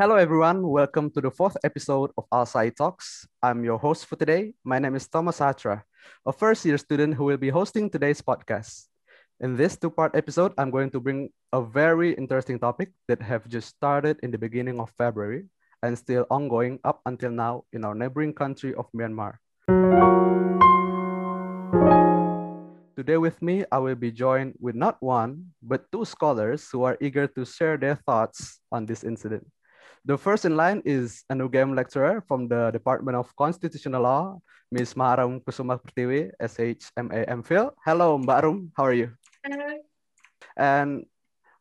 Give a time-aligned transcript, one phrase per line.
[0.00, 0.64] Hello, everyone.
[0.64, 3.28] Welcome to the fourth episode of Alsai Talks.
[3.42, 4.56] I'm your host for today.
[4.64, 5.84] My name is Thomas Hatra,
[6.24, 8.88] a first year student who will be hosting today's podcast.
[9.44, 13.44] In this two part episode, I'm going to bring a very interesting topic that have
[13.44, 15.52] just started in the beginning of February
[15.84, 19.36] and still ongoing up until now in our neighboring country of Myanmar.
[22.96, 26.96] Today with me, I will be joined with not one, but two scholars who are
[27.04, 29.44] eager to share their thoughts on this incident.
[30.08, 34.40] The first in line is an UGM lecturer from the Department of Constitutional Law,
[34.72, 34.94] Ms.
[34.96, 37.68] Mahaarum Kusuma Pertiwi, SHMA MPhil.
[37.84, 38.72] Hello, Mbak Arum.
[38.72, 39.12] How are you?
[39.44, 39.76] Hello.
[40.56, 41.04] And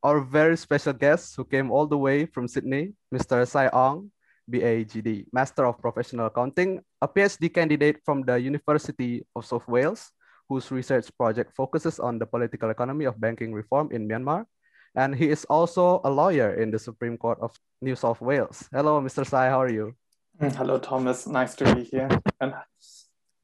[0.02, 3.44] our very special guest who came all the way from Sydney, Mr.
[3.44, 4.08] Sai Ong,
[4.48, 10.16] BAGD, Master of Professional Accounting, a PhD candidate from the University of South Wales,
[10.48, 14.48] whose research project focuses on the political economy of banking reform in Myanmar
[14.96, 18.68] and he is also a lawyer in the Supreme Court of New South Wales.
[18.72, 19.26] Hello, Mr.
[19.26, 19.96] Sai, how are you?
[20.42, 21.28] Mm, hello, Thomas.
[21.28, 22.10] Nice to be here.
[22.40, 22.54] And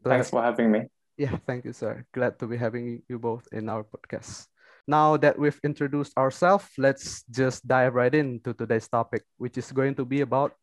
[0.03, 0.87] thanks for having me.
[1.17, 2.03] Yeah, thank you, sir.
[2.13, 4.47] Glad to be having you both in our podcast.
[4.87, 9.95] Now that we've introduced ourselves, let's just dive right into today's topic, which is going
[9.95, 10.53] to be about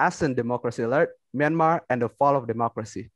[0.00, 3.10] ASEAN Democracy Alert, Myanmar, and the fall of democracy.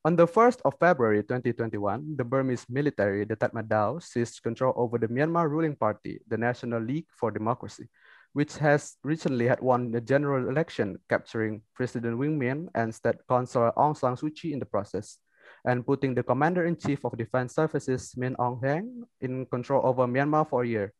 [0.00, 5.12] On the 1st of February 2021, the Burmese military, the Tatmadaw, seized control over the
[5.12, 7.84] Myanmar ruling party, the National League for Democracy,
[8.32, 13.76] which has recently had won the general election, capturing President Win Myint and State Counsellor
[13.76, 15.20] Aung San Suu Kyi in the process,
[15.68, 20.64] and putting the Commander-in-Chief of Defense Services, Min Aung Hlaing, in control over Myanmar for
[20.64, 20.94] a year.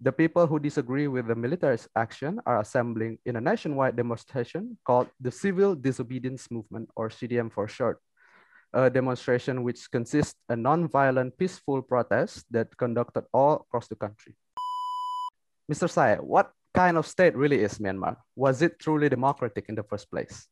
[0.00, 5.06] The people who disagree with the military's action are assembling in a nationwide demonstration called
[5.20, 8.02] the Civil Disobedience Movement, or CDM for short
[8.72, 14.34] a demonstration which consists a non-violent peaceful protest that conducted all across the country.
[15.70, 15.88] Mr.
[15.88, 18.16] Sai, what kind of state really is Myanmar?
[18.36, 20.46] Was it truly democratic in the first place?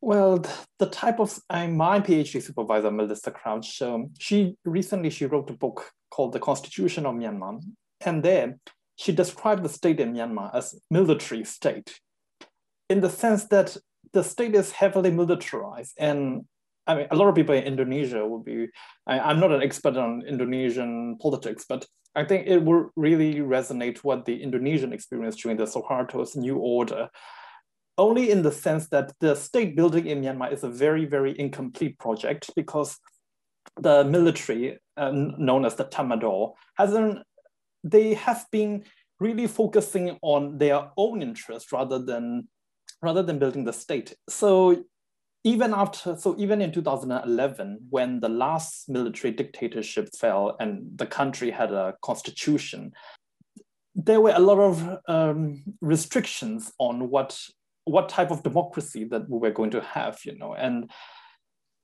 [0.00, 0.44] Well,
[0.78, 5.92] the type of my PhD supervisor, Melissa Crouch, um, she recently she wrote a book
[6.10, 7.62] called The Constitution of Myanmar.
[8.00, 8.58] And there
[8.96, 12.00] she described the state in Myanmar as military state
[12.88, 13.76] in the sense that
[14.12, 16.44] the state is heavily militarized and
[16.86, 18.68] I mean, a lot of people in Indonesia would be,
[19.06, 23.98] I, am not an expert on Indonesian politics, but I think it will really resonate
[23.98, 27.08] what the Indonesian experience during the Suharto's New Order,
[27.96, 31.98] only in the sense that the state building in Myanmar is a very, very incomplete
[31.98, 32.98] project because
[33.80, 37.20] the military, uh, known as the Tatmadaw, hasn't,
[37.84, 38.84] they have been
[39.20, 42.48] really focusing on their own interest rather than
[43.02, 44.14] rather than building the state.
[44.28, 44.84] So
[45.44, 51.50] even after, so even in 2011, when the last military dictatorship fell and the country
[51.50, 52.92] had a constitution,
[53.94, 57.38] there were a lot of um, restrictions on what
[57.84, 60.88] what type of democracy that we were going to have, you know, and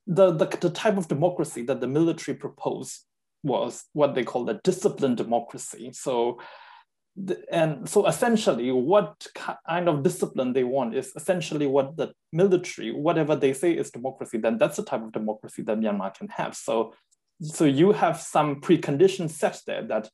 [0.07, 3.05] the, the, the type of democracy that the military proposed
[3.43, 5.91] was what they call a disciplined democracy.
[5.93, 6.39] So
[7.51, 13.35] and so essentially what kind of discipline they want is essentially what the military whatever
[13.35, 16.55] they say is democracy then that's the type of democracy that myanmar can have.
[16.55, 16.95] So
[17.41, 20.11] so you have some preconditions set there that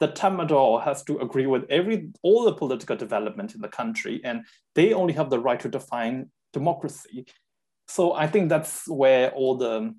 [0.00, 4.44] the Tatmadaw has to agree with every all the political development in the country and
[4.74, 7.26] they only have the right to define democracy.
[7.88, 9.94] So i think that's where all the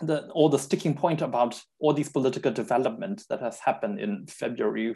[0.00, 4.94] the all the sticking point about all these political development that has happened in february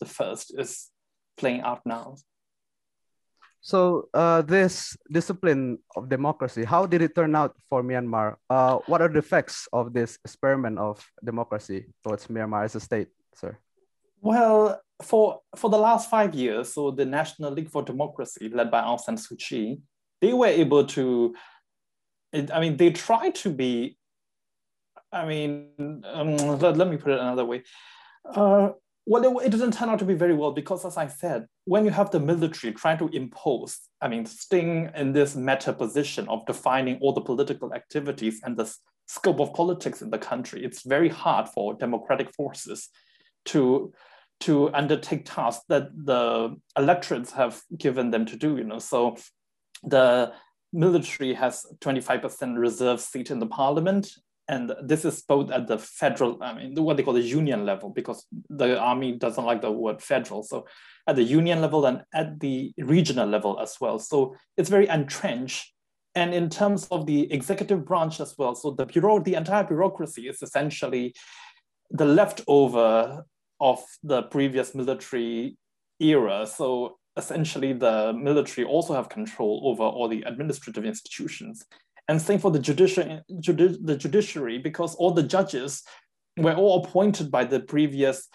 [0.00, 0.88] the first is
[1.36, 2.16] playing out now.
[3.60, 8.36] So uh, this discipline of democracy, how did it turn out for Myanmar?
[8.48, 13.08] Uh, what are the effects of this experiment of democracy towards Myanmar as a state,
[13.34, 13.58] sir?
[14.20, 18.82] Well, for for the last five years, so the National League for Democracy, led by
[18.82, 19.80] Aung San Suu Kyi,
[20.20, 21.34] they were able to.
[22.32, 23.96] I mean, they tried to be.
[25.10, 27.62] I mean, um, let, let me put it another way.
[28.24, 28.70] Uh,
[29.08, 31.90] well, it, didn't turn out to be very well because, as I said, when you
[31.90, 36.98] have the military trying to impose, I mean, staying in this meta position of defining
[37.00, 38.70] all the political activities and the
[39.06, 42.90] scope of politics in the country, it's very hard for democratic forces
[43.46, 43.94] to
[44.40, 48.58] to undertake tasks that the electorates have given them to do.
[48.58, 49.16] You know, so
[49.82, 50.32] the
[50.74, 54.12] military has 25% reserve seat in the parliament
[54.48, 57.90] and this is both at the federal, I mean, what they call the union level,
[57.90, 60.42] because the army doesn't like the word federal.
[60.42, 60.66] So
[61.06, 63.98] at the union level and at the regional level as well.
[63.98, 65.74] So it's very entrenched.
[66.14, 70.28] And in terms of the executive branch as well, so the bureau, the entire bureaucracy
[70.28, 71.14] is essentially
[71.90, 73.24] the leftover
[73.60, 75.58] of the previous military
[76.00, 76.46] era.
[76.46, 81.64] So essentially the military also have control over all the administrative institutions.
[82.08, 85.82] And same for the, judici judi the judiciary, because all the judges
[86.38, 88.28] were all appointed by the previous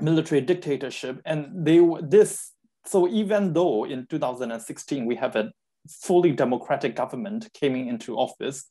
[0.00, 1.20] military dictatorship.
[1.24, 2.52] And they this,
[2.86, 5.50] so even though in 2016 we have a
[5.88, 8.70] fully democratic government coming into office,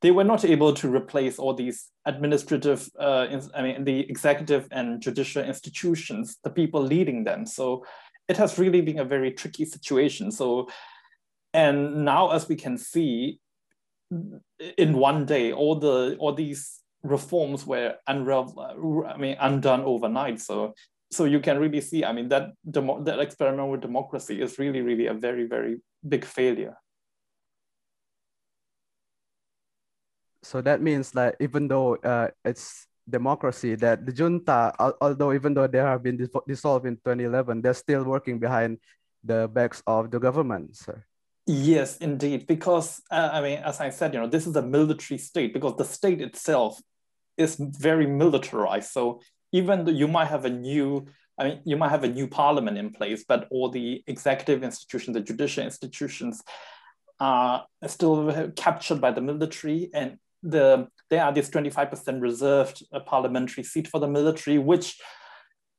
[0.00, 5.00] they were not able to replace all these administrative, uh, I mean, the executive and
[5.00, 7.46] judicial institutions, the people leading them.
[7.46, 7.84] So
[8.28, 10.32] it has really been a very tricky situation.
[10.32, 10.68] So,
[11.54, 13.38] and now as we can see,
[14.78, 20.40] in one day, all the all these reforms were unravel, I mean, undone overnight.
[20.40, 20.74] So,
[21.10, 24.82] so you can really see, I mean, that demo, that experiment with democracy is really,
[24.82, 26.76] really a very, very big failure.
[30.42, 35.66] so that means that even though uh, it's democracy that the junta although even though
[35.66, 38.78] they have been dissolved in 2011 they're still working behind
[39.24, 41.02] the backs of the government sir.
[41.46, 45.18] Yes indeed because uh, i mean as i said you know this is a military
[45.18, 46.80] state because the state itself
[47.36, 48.90] is very militarized.
[48.90, 49.20] So
[49.52, 51.06] even though you might have a new
[51.38, 55.14] I mean, you might have a new parliament in place, but all the executive institutions,
[55.14, 56.42] the judicial institutions,
[57.18, 63.64] are still captured by the military, and the there are this 25% reserved uh, parliamentary
[63.64, 65.00] seat for the military, which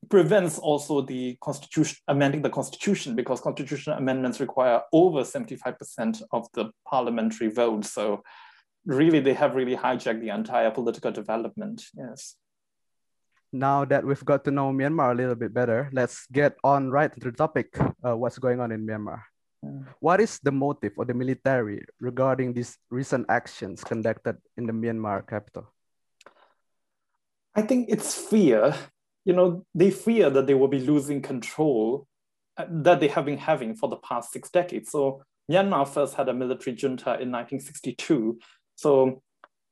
[0.10, 6.72] prevents also the constitution amending the constitution because constitutional amendments require over 75% of the
[6.88, 7.86] parliamentary vote.
[7.86, 8.24] So
[8.86, 11.84] really they have really hijacked the entire political development.
[11.96, 12.36] Yes.
[13.52, 17.14] Now that we've got to know Myanmar a little bit better, let's get on right
[17.14, 19.22] to the topic, uh, what's going on in Myanmar.
[20.00, 25.26] What is the motive of the military regarding these recent actions conducted in the Myanmar
[25.26, 25.72] capital?
[27.56, 28.76] I think it's fear.
[29.26, 32.08] You know, they fear that they will be losing control
[32.58, 34.92] uh, that they have been having for the past six decades.
[34.92, 38.40] So Myanmar first had a military junta in 1962.
[38.76, 39.22] So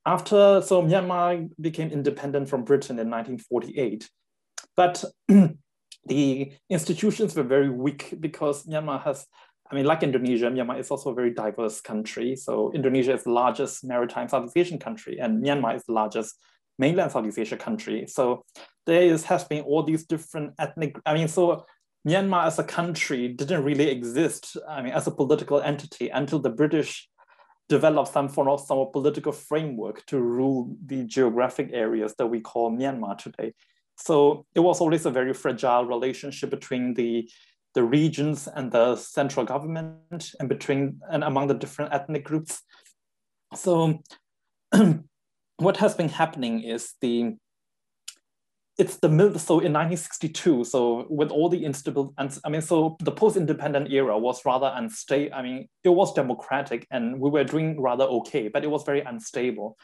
[0.04, 4.08] after, so Myanmar became independent from Britain in 1948.
[4.76, 5.04] But
[6.06, 9.26] the institutions were very weak because Myanmar has
[9.72, 12.36] I mean, like Indonesia, Myanmar is also a very diverse country.
[12.36, 16.36] So Indonesia is the largest maritime Southeast Asian country, and Myanmar is the largest
[16.78, 18.06] mainland Southeast Asia country.
[18.06, 18.44] So
[18.86, 21.64] there is, has been all these different ethnic, I mean, so
[22.06, 26.50] Myanmar as a country didn't really exist, I mean, as a political entity until the
[26.50, 27.08] British
[27.68, 32.70] developed some form of some political framework to rule the geographic areas that we call
[32.70, 33.54] Myanmar today.
[33.96, 37.28] So it was always a very fragile relationship between the
[37.74, 42.60] the regions and the central government and between and among the different ethnic groups.
[43.54, 44.02] So
[45.56, 47.36] what has been happening is the
[48.82, 52.96] it's the middle so in 1962 so with all the instable and i mean so
[53.00, 57.80] the post-independent era was rather unstable i mean it was democratic and we were doing
[57.80, 59.76] rather okay but it was very unstable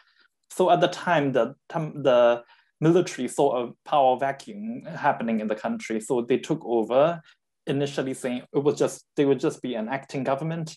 [0.50, 2.42] so at the time the the
[2.80, 7.20] military saw a power vacuum happening in the country so they took over
[7.68, 10.76] initially saying it was just they would just be an acting government,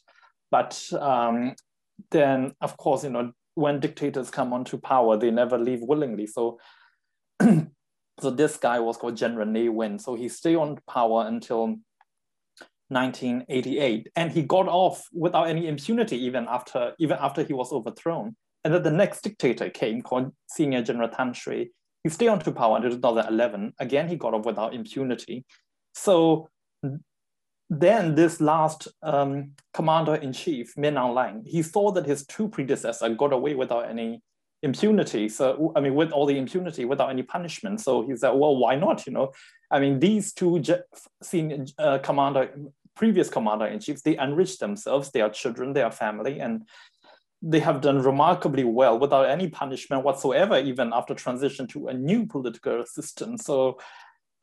[0.52, 1.56] but um,
[2.12, 6.28] then of course you know when dictators come onto power they never leave willingly.
[6.28, 6.60] So
[8.22, 9.98] so this guy was called General Ne Win.
[10.00, 11.78] So he stayed on power until
[12.90, 18.36] 1988, and he got off without any impunity even after even after he was overthrown.
[18.64, 21.70] And then the next dictator came called Senior General Than Shwe.
[22.04, 23.74] He stayed on to power until 2011.
[23.80, 25.46] Again, he got off without impunity.
[25.94, 26.50] So
[27.70, 33.34] then this last um, commander-in-chief, Min Aung Hlaing, he saw that his two predecessors got
[33.34, 34.22] away without any
[34.64, 35.28] impunity.
[35.30, 37.82] So, I mean, with all the impunity, without any punishment.
[37.82, 39.32] So he said, well, why not, you know?
[39.70, 40.62] I mean, these two
[41.24, 42.52] senior uh, commander,
[42.96, 46.68] previous commander-in-chiefs, they enriched themselves, their children, their family, and
[47.42, 52.26] they have done remarkably well without any punishment whatsoever, even after transition to a new
[52.28, 53.38] political system.
[53.38, 53.80] So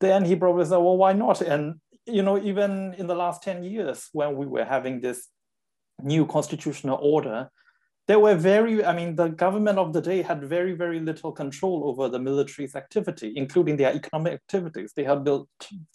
[0.01, 1.41] then he probably said, well, why not?
[1.41, 5.27] And you know, even in the last 10 years when we were having this
[6.01, 7.49] new constitutional order,
[8.09, 11.83] there were very, I mean, the government of the day had very, very little control
[11.85, 14.93] over the military's activity, including their economic activities.
[14.95, 15.47] They had built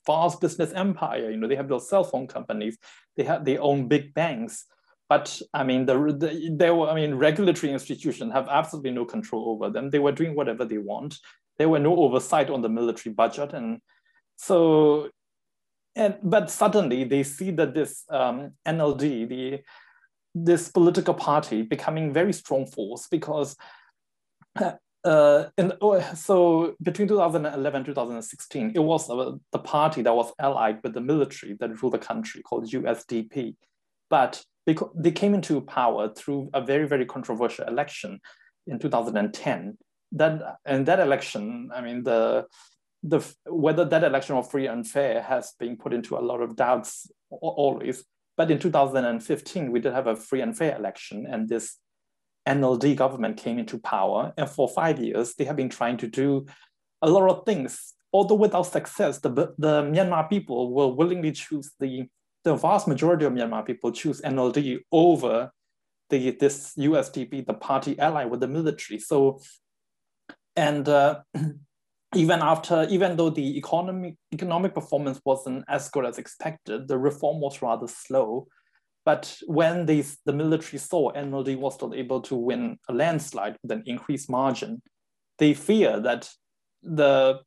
[0.07, 2.79] vast business empire, you know, they have built cell phone companies,
[3.17, 4.65] they had their own big banks.
[5.09, 9.49] But I mean, the, the there were, I mean, regulatory institutions have absolutely no control
[9.49, 9.91] over them.
[9.91, 11.19] They were doing whatever they want.
[11.59, 13.55] There were no oversight on the military budget.
[13.55, 13.81] And
[14.37, 15.11] so
[15.97, 19.61] and but suddenly they see that this um, NLD, the
[20.35, 23.57] this political party, becoming very strong force because
[25.05, 30.81] uh, and oh, so between 2011 2016, it was uh, the party that was allied
[30.83, 33.55] with the military that ruled the country called USDP.
[34.09, 38.21] But because they came into power through a very, very controversial election
[38.67, 39.77] in 2010.
[40.13, 42.47] That and that election, I mean, the
[43.03, 46.57] the whether that election was free and fair has been put into a lot of
[46.57, 48.05] doubts always.
[48.37, 51.79] But in 2015, we did have a free and fair election, and this
[52.49, 54.33] NLD government came into power.
[54.37, 56.47] And for five years, they have been trying to do
[57.03, 57.95] a lot of things.
[58.13, 62.09] Although without success, the, the Myanmar people will willingly choose the,
[62.45, 65.51] the vast majority of Myanmar people choose NLD over
[66.11, 69.01] the, this USDP, the party ally with the military.
[69.01, 69.41] So,
[70.55, 71.21] and uh,
[72.15, 77.41] even after, even though the economic, economic performance wasn't as good as expected, the reform
[77.41, 78.47] was rather slow.
[79.05, 83.71] But when they, the military saw NLD was still able to win a landslide with
[83.73, 84.83] an increased margin,
[85.39, 86.31] they fear that
[86.83, 87.41] the,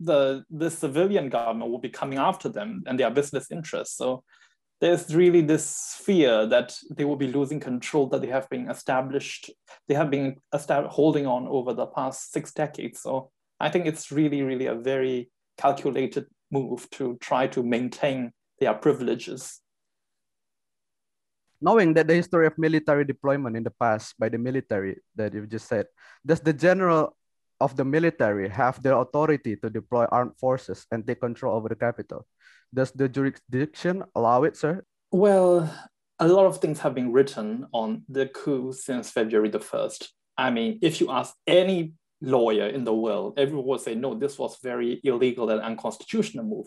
[0.00, 3.96] the, the civilian government will be coming after them and their business interests.
[3.96, 4.22] So
[4.80, 9.50] there's really this fear that they will be losing control that they have been established,
[9.88, 13.00] they have been holding on over the past six decades.
[13.00, 13.30] So
[13.60, 19.60] I think it's really, really a very calculated move to try to maintain their privileges
[21.64, 25.46] knowing that the history of military deployment in the past by the military that you
[25.46, 25.86] just said,
[26.20, 27.16] does the general
[27.58, 31.74] of the military have the authority to deploy armed forces and take control over the
[31.74, 32.26] capital?
[32.68, 34.84] Does the jurisdiction allow it, sir?
[35.10, 35.72] Well,
[36.18, 40.08] a lot of things have been written on the coup since February the 1st.
[40.36, 41.94] I mean, if you ask any
[42.24, 46.66] lawyer in the world, everyone will say, no, this was very illegal and unconstitutional move.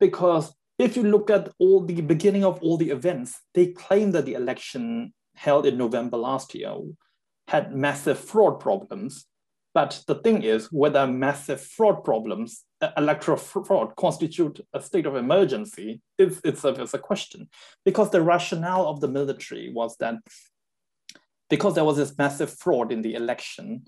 [0.00, 4.26] Because if you look at all the beginning of all the events, they claim that
[4.26, 6.74] the election held in November last year
[7.48, 9.26] had massive fraud problems.
[9.74, 12.64] But the thing is, whether massive fraud problems,
[12.96, 17.48] electoral fraud, constitute a state of emergency is itself is a question.
[17.84, 20.16] Because the rationale of the military was that
[21.48, 23.84] because there was this massive fraud in the election,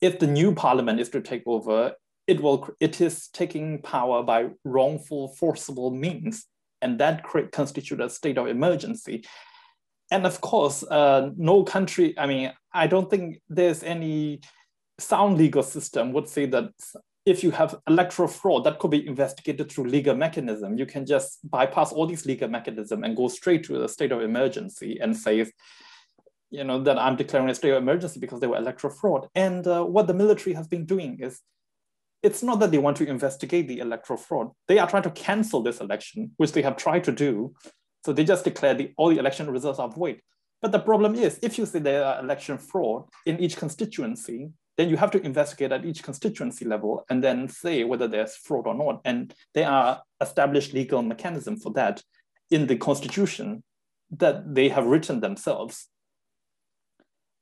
[0.00, 1.92] if the new parliament is to take over,
[2.26, 6.46] it will it is taking power by wrongful forcible means
[6.82, 9.24] and that constitute a state of emergency.
[10.10, 14.40] And of course uh, no country i mean i don't think there's any
[14.98, 16.72] sound legal system would say that
[17.26, 20.78] if you have electoral fraud that could be investigated through legal mechanism.
[20.78, 24.22] You can just bypass all these legal mechanism and go straight to a state of
[24.22, 25.38] emergency and say
[26.50, 29.66] you know that i'm declaring a state of emergency because there were electoral fraud and
[29.66, 31.40] uh, what the military has been doing is
[32.22, 34.50] it's not that they want to investigate the electoral fraud.
[34.68, 37.54] They are trying to cancel this election, which they have tried to do.
[38.04, 40.20] So they just declare the, all the election results are void.
[40.60, 44.90] But the problem is, if you say there are election fraud in each constituency, then
[44.90, 48.74] you have to investigate at each constituency level and then say whether there's fraud or
[48.74, 49.00] not.
[49.04, 52.02] And there are established legal mechanism for that
[52.50, 53.62] in the constitution
[54.10, 55.88] that they have written themselves.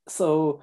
[0.09, 0.63] So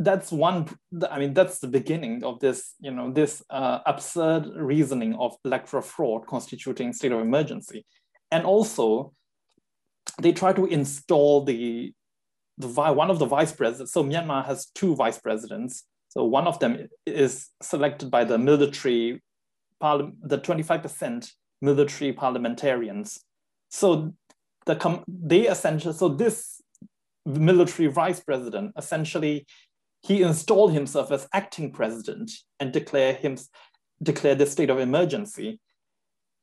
[0.00, 0.68] that's one
[1.10, 5.82] i mean that's the beginning of this you know this uh, absurd reasoning of electoral
[5.82, 7.84] fraud constituting state of emergency.
[8.30, 9.12] And also
[10.20, 11.92] they try to install the
[12.58, 15.84] the one of the vice presidents so myanmar has two vice presidents.
[16.10, 19.22] So one of them is selected by the military
[19.80, 23.20] the 25% military parliamentarians.
[23.68, 24.14] So
[24.66, 26.60] the they essentially so this
[27.28, 29.46] military vice president essentially
[30.02, 32.30] he installed himself as acting president
[32.60, 33.36] and declare him,
[34.02, 35.60] declare the state of emergency.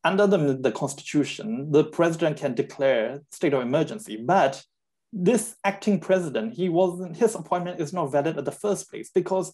[0.03, 4.63] Under the, the constitution, the president can declare state of emergency, but
[5.11, 9.53] this acting president, he wasn't, his appointment is not valid at the first place because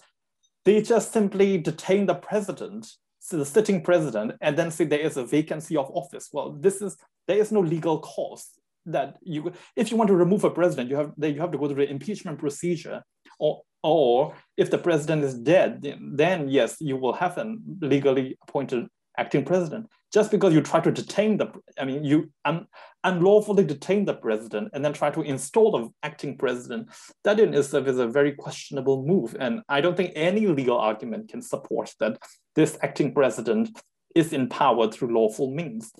[0.66, 5.18] they just simply detain the president, so the sitting president, and then say there is
[5.18, 6.30] a vacancy of office.
[6.34, 6.98] Well, this is,
[7.28, 8.50] there is no legal cause
[8.86, 11.68] that you, if you want to remove a president, you have, you have to go
[11.68, 13.04] through the impeachment procedure
[13.40, 18.88] or or if the president is dead, then yes, you will have a legally appointed
[19.18, 19.88] acting president.
[20.14, 22.68] Just because you try to detain the, I mean, you un,
[23.04, 26.90] unlawfully detain the president and then try to install the acting president,
[27.24, 29.36] that in itself is a very questionable move.
[29.40, 32.20] And I don't think any legal argument can support that
[32.56, 33.70] this acting president
[34.14, 35.92] is in power through lawful means.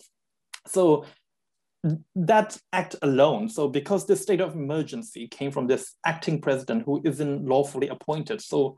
[0.68, 1.06] So
[2.16, 7.02] that act alone, so because this state of emergency came from this acting president who
[7.04, 8.78] isn't lawfully appointed, so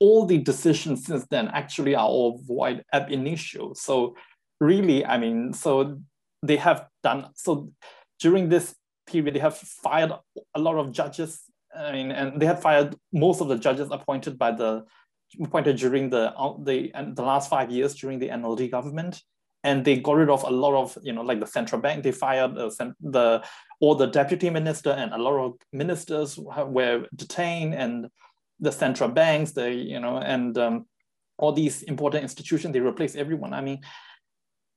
[0.00, 3.72] all the decisions since then actually are all void ab initio.
[3.74, 4.14] So
[4.60, 6.00] really, I mean, so
[6.42, 7.72] they have done, so
[8.20, 8.74] during this
[9.08, 10.12] period, they have fired
[10.54, 11.42] a lot of judges
[11.76, 14.84] I mean, and they had fired most of the judges appointed by the
[15.42, 19.22] appointed during the uh, the the last five years during the NLD government,
[19.64, 22.02] and they got rid of a lot of you know like the central bank.
[22.02, 23.44] They fired the, the
[23.80, 28.08] all the deputy minister and a lot of ministers were detained, and
[28.60, 30.86] the central banks, the you know, and um,
[31.38, 33.52] all these important institutions, they replace everyone.
[33.52, 33.80] I mean,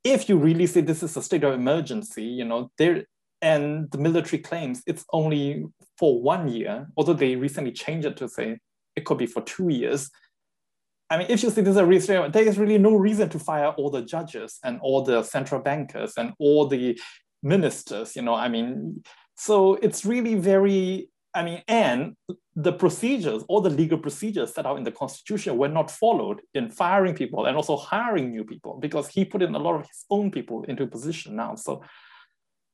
[0.03, 3.05] if you really say this is a state of emergency, you know, there
[3.41, 5.65] and the military claims it's only
[5.97, 8.59] for one year, although they recently changed it to say
[8.95, 10.09] it could be for two years.
[11.11, 13.39] I mean, if you say this is a restraint, there is really no reason to
[13.39, 16.97] fire all the judges and all the central bankers and all the
[17.43, 19.03] ministers, you know, I mean,
[19.35, 22.15] so it's really very, I mean, and
[22.55, 26.69] the procedures, all the legal procedures set out in the constitution were not followed in
[26.69, 30.05] firing people and also hiring new people because he put in a lot of his
[30.09, 31.55] own people into position now.
[31.55, 31.83] So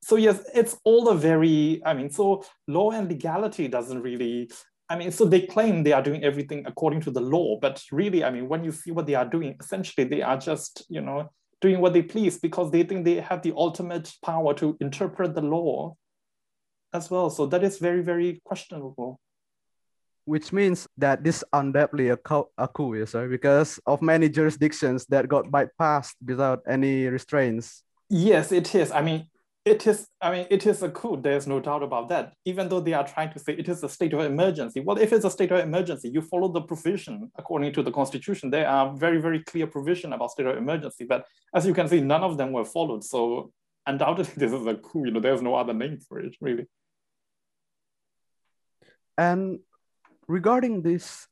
[0.03, 4.51] so yes, it's all a very, I mean, so law and legality doesn't really,
[4.89, 8.23] I mean, so they claim they are doing everything according to the law, but really,
[8.23, 11.29] I mean, when you see what they are doing, essentially they are just, you know,
[11.59, 15.41] doing what they please because they think they have the ultimate power to interpret the
[15.41, 15.95] law
[16.93, 17.29] as well.
[17.29, 19.19] So that is very, very questionable.
[20.23, 25.05] Which means that this undoubtedly a, coup, a coup, yes, sir, because of many jurisdictions
[25.07, 27.83] that got bypassed without any restraints.
[28.09, 28.91] Yes, it is.
[28.91, 29.27] I mean,
[29.67, 31.19] it is, I mean, it is a coup.
[31.21, 32.33] There's no doubt about that.
[32.45, 34.79] Even though they are trying to say it is a state of emergency.
[34.79, 38.49] Well, if it's a state of emergency, you follow the provision according to the constitution.
[38.49, 41.03] There are very, very clear provision about state of emergency.
[41.03, 43.03] But as you can see, none of them were followed.
[43.03, 43.51] So
[43.85, 45.05] undoubtedly, this is a coup.
[45.05, 46.65] You know, there's no other name for it, really.
[49.17, 49.59] And
[50.27, 51.27] regarding this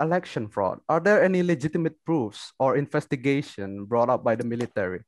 [0.00, 5.00] election fraud, are there any legitimate proofs or investigation brought up by the military?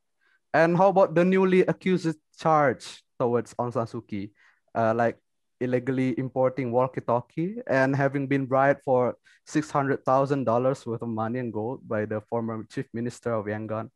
[0.55, 4.31] And how about the newly accused charge towards Aung San Suu Kyi,
[4.75, 5.17] uh, like
[5.61, 9.17] illegally importing walkie-talkie and having been bribed for
[9.49, 13.91] $600,000 worth of money and gold by the former chief minister of Yangon?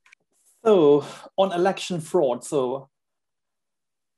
[0.65, 1.05] So
[1.37, 2.89] on election fraud, so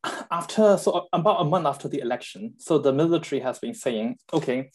[0.31, 4.71] after, so about a month after the election, so the military has been saying, okay,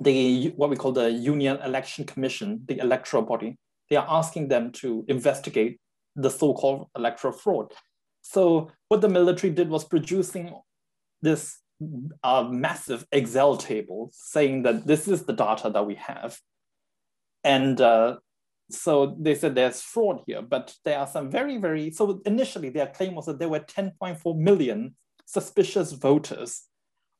[0.00, 4.70] the, what we call the Union Election Commission, the electoral body, they are asking them
[4.70, 5.80] to investigate
[6.14, 7.72] the so-called electoral fraud.
[8.22, 10.54] So what the military did was producing
[11.22, 11.58] this
[12.22, 16.38] uh, massive Excel table saying that this is the data that we have.
[17.42, 18.16] And uh,
[18.70, 22.86] so they said there's fraud here, but there are some very, very, so initially their
[22.86, 24.94] claim was that there were 10.4 million
[25.26, 26.64] suspicious voters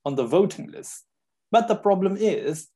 [0.04, 1.04] on the voting list.
[1.50, 2.68] But the problem is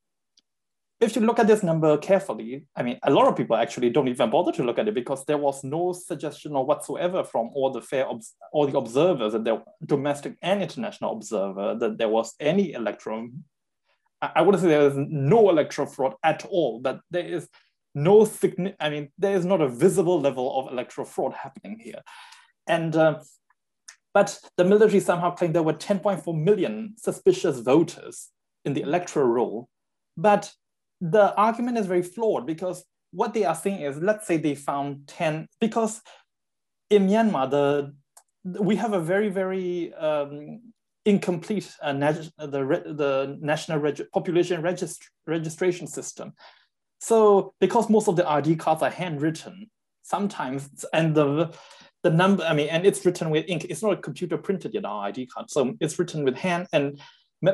[1.01, 4.09] if you look at this number carefully, I mean, a lot of people actually don't
[4.09, 7.71] even bother to look at it because there was no suggestion or whatsoever from all
[7.71, 8.07] the fair,
[8.53, 13.29] all the observers, and the domestic and international observer, that there was any electoral.
[14.23, 17.49] I wouldn't say there is no electoral fraud at all, but there is
[17.95, 18.77] no significant.
[18.81, 22.03] I mean, there is not a visible level of electoral fraud happening here,
[22.67, 22.95] and.
[22.95, 23.21] Uh,
[24.15, 28.29] but the military somehow claimed there were 10.4 million suspicious voters
[28.65, 29.69] in the electoral roll.
[30.17, 30.53] But
[31.05, 35.07] the argument is very flawed because what they are saying is, let's say they found
[35.07, 36.01] 10, because
[36.89, 37.95] in Myanmar, the
[38.45, 40.61] we have a very, very um,
[41.05, 46.33] incomplete uh, the, the national reg population regist registration system.
[47.01, 49.71] So because most of the ID cards are handwritten,
[50.03, 51.55] sometimes, and the
[52.03, 53.67] the number, I mean, and it's written with ink.
[53.69, 55.51] It's not a computer printed yet, our ID card.
[55.51, 57.01] So it's written with hand and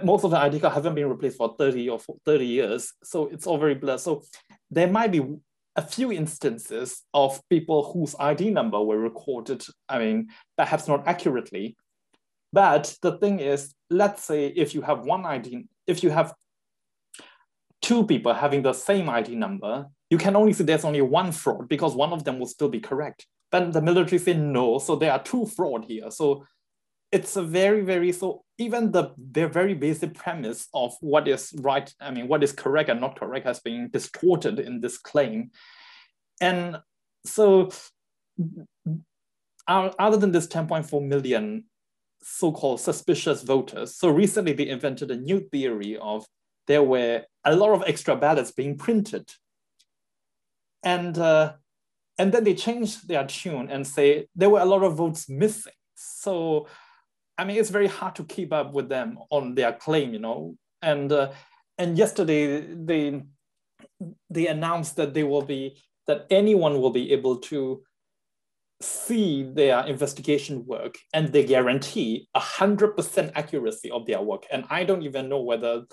[0.04, 2.92] most of the ID card haven't been replaced for 30 or 30 years.
[3.02, 4.00] So it's all very blurred.
[4.00, 4.22] So
[4.70, 5.22] there might be
[5.76, 11.76] a few instances of people whose ID number were recorded, I mean, perhaps not accurately.
[12.52, 16.34] But the thing is, let's say if you have one ID, if you have
[17.80, 21.68] two people having the same ID number, you can only see there's only one fraud
[21.68, 23.26] because one of them will still be correct.
[23.50, 26.10] But the military say no, so there are two fraud here.
[26.10, 26.44] So
[27.12, 31.92] it's a very, very, so even the, the very basic premise of what is right,
[32.00, 35.50] I mean, what is correct and not correct has been distorted in this claim.
[36.40, 36.78] And
[37.24, 37.70] so
[39.66, 41.64] other than this 10.4 million
[42.22, 46.24] so-called suspicious voters, so recently they invented a new theory of
[46.68, 49.28] there were a lot of extra ballots being printed.
[50.84, 51.54] And, uh,
[52.18, 55.72] and then they changed their tune and say there were a lot of votes missing.
[55.94, 56.66] So
[57.40, 60.56] I mean, it's very hard to keep up with them on their claim, you know.
[60.82, 61.32] And uh,
[61.78, 63.22] and yesterday they
[64.28, 67.82] they announced that they will be that anyone will be able to
[68.82, 74.44] see their investigation work and they guarantee 100% accuracy of their work.
[74.52, 75.84] And I don't even know whether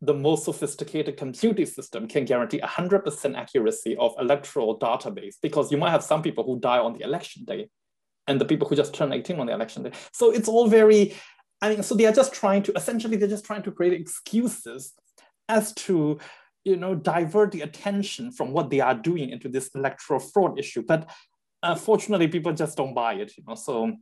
[0.00, 5.90] the most sophisticated computing system can guarantee 100% accuracy of electoral database because you might
[5.90, 7.68] have some people who die on the election day
[8.26, 9.92] and the people who just turn 18 on the election day.
[10.12, 11.14] So it's all very,
[11.60, 14.94] I mean, so they are just trying to, essentially they're just trying to create excuses
[15.48, 16.18] as to,
[16.64, 20.82] you know, divert the attention from what they are doing into this electoral fraud issue.
[20.86, 21.10] But
[21.62, 23.92] uh, unfortunately, people just don't buy it, you know, so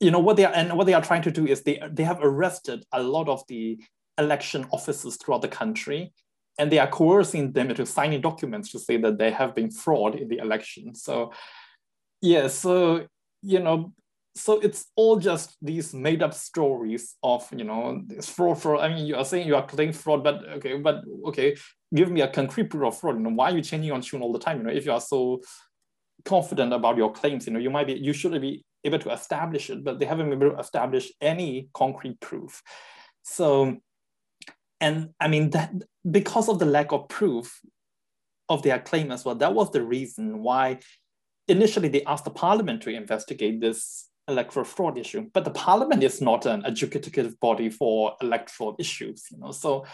[0.00, 2.02] you know what they are and what they are trying to do is they they
[2.02, 3.78] have arrested a lot of the
[4.18, 6.12] election officers throughout the country
[6.58, 10.14] and they are coercing them into signing documents to say that they have been fraud
[10.14, 11.32] in the election so
[12.24, 13.06] yeah so
[13.42, 13.92] you know
[14.36, 18.80] so it's all just these made up stories of you know fraud fraud.
[18.80, 21.56] I mean you are saying you are claiming fraud but okay but okay
[21.94, 23.16] give me a concrete proof of fraud.
[23.16, 24.58] You know why are you changing on tune all the time?
[24.58, 25.40] You know if you are so
[26.24, 29.70] confident about your claims you know you might be you should be able to establish
[29.70, 32.62] it, but they haven't been able to establish any concrete proof.
[33.22, 33.78] So,
[34.80, 35.72] and I mean, that
[36.08, 37.60] because of the lack of proof
[38.48, 40.80] of their claim as well, that was the reason why
[41.48, 45.28] initially they asked the parliament to investigate this electoral fraud issue.
[45.32, 49.50] But the parliament is not an adjudicative body for electoral issues, you know.
[49.50, 49.86] So,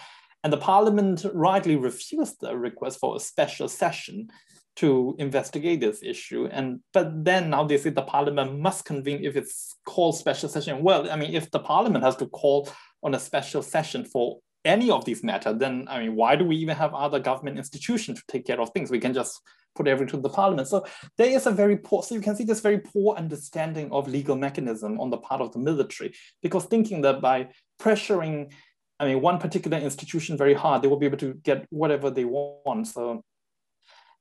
[0.44, 4.28] and the parliament rightly refused the request for a special session
[4.76, 6.48] to investigate this issue.
[6.50, 10.82] And but then now they say the parliament must convene if it's called special session.
[10.82, 12.68] Well, I mean, if the parliament has to call
[13.02, 16.56] on a special session for any of these matters, then I mean, why do we
[16.56, 18.90] even have other government institutions to take care of things?
[18.90, 19.40] We can just
[19.74, 20.68] put everything to the parliament.
[20.68, 20.84] So
[21.16, 24.36] there is a very poor, so you can see this very poor understanding of legal
[24.36, 27.48] mechanism on the part of the military, because thinking that by
[27.80, 28.52] pressuring,
[28.98, 32.24] I mean, one particular institution very hard, they will be able to get whatever they
[32.24, 32.88] want.
[32.88, 33.22] So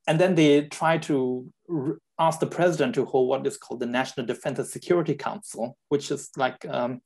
[0.08, 1.52] and then they try to
[2.18, 6.10] ask the president to hold what is called the National Defense and Security Council, which
[6.10, 7.02] is like um,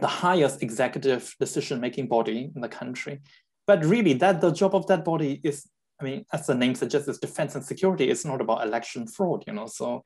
[0.00, 3.20] the highest executive decision-making body in the country.
[3.66, 5.66] But really, that the job of that body is,
[6.00, 8.10] I mean, as the name suggests, is defense and security.
[8.10, 9.66] It's not about election fraud, you know.
[9.66, 10.02] So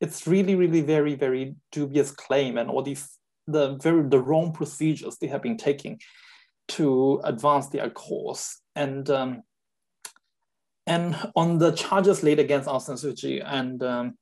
[0.00, 5.18] it's really, really very, very dubious claim, and all these the very the wrong procedures
[5.18, 6.00] they have been taking
[6.68, 8.60] to advance their cause.
[8.74, 9.42] And um,
[10.86, 14.18] and on the charges laid against Aung San Suu Kyi, and um,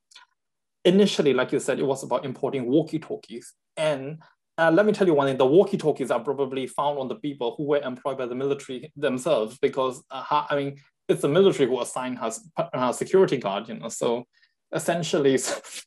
[0.85, 3.53] initially, like you said, it was about importing walkie-talkies.
[3.77, 4.23] And
[4.59, 7.55] uh, let me tell you one thing, the walkie-talkies are probably found on the people
[7.57, 10.77] who were employed by the military themselves, because, uh, I mean,
[11.09, 12.31] it's the military who assigned her,
[12.73, 14.25] her security guard, you know, so
[14.73, 15.39] essentially,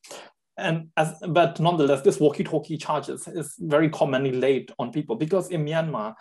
[0.58, 5.66] and as, but nonetheless, this walkie-talkie charges is very commonly laid on people because in
[5.66, 6.16] Myanmar,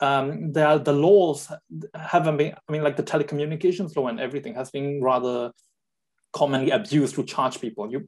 [0.00, 1.52] um, the, the laws
[1.94, 5.52] haven't been, I mean, like the telecommunications law and everything has been rather
[6.32, 7.90] commonly abused to charge people.
[7.90, 8.06] You,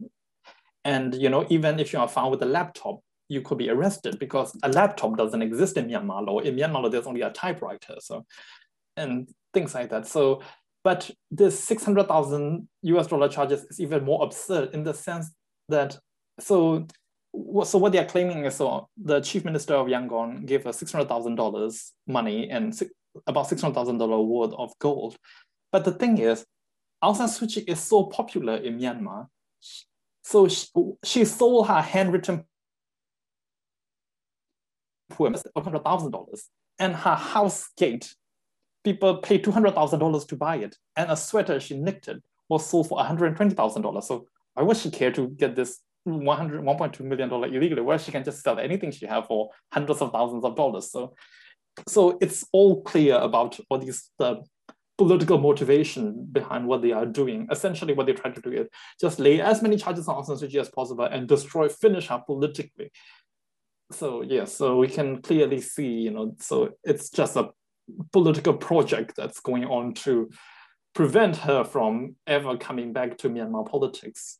[0.84, 4.18] and, you know, even if you are found with a laptop, you could be arrested
[4.18, 6.38] because a laptop doesn't exist in Myanmar law.
[6.40, 7.96] In Myanmar law, there's only a typewriter.
[8.00, 8.26] So,
[8.96, 10.06] and things like that.
[10.06, 10.42] So,
[10.84, 15.30] but this 600,000 US dollar charges is even more absurd in the sense
[15.68, 15.98] that,
[16.40, 16.86] so
[17.64, 20.92] so what they are claiming is so the chief minister of Yangon gave us six
[20.92, 22.78] hundred thousand dollars money and
[23.26, 25.16] about six hundred thousand dollar worth of gold.
[25.70, 26.44] But the thing is,
[27.02, 29.28] Aung San Suu Kyi is so popular in Myanmar,
[30.22, 30.66] so she,
[31.04, 32.44] she sold her handwritten
[35.10, 38.14] poem for hundred thousand dollars, and her house gate,
[38.84, 42.66] people paid two hundred thousand dollars to buy it, and a sweater she knitted was
[42.66, 44.06] sold for one hundred twenty thousand dollars.
[44.06, 47.82] So why would she care to get this 100 1.2 million dollar illegally?
[47.82, 50.90] Where she can just sell anything she have for hundreds of thousands of dollars?
[50.90, 51.14] So
[51.88, 54.42] so it's all clear about what is the
[54.98, 57.48] political motivation behind what they are doing.
[57.50, 58.68] Essentially what they're trying to do is
[59.00, 62.90] just lay as many charges on Aung San as possible and destroy finish her politically.
[63.90, 67.50] So yeah so we can clearly see you know so it's just a
[68.12, 70.30] political project that's going on to
[70.94, 74.38] prevent her from ever coming back to Myanmar politics